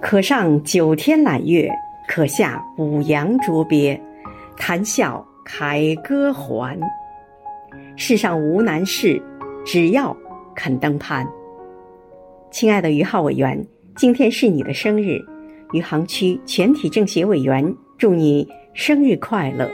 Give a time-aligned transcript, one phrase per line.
[0.00, 1.70] 可上九天揽月
[2.08, 4.00] 可下五洋捉鳖
[4.56, 6.78] 谈笑凯歌还。
[7.96, 9.22] 世上无难事
[9.64, 10.16] 只要
[10.54, 11.26] 肯登攀。
[12.50, 13.62] 亲爱的于浩委员
[13.94, 15.18] 今天是你的生日
[15.72, 17.62] 余杭区全体政协委员
[17.98, 19.70] 祝你生日快乐。